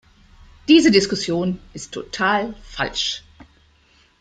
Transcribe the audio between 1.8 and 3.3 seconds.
total falsch!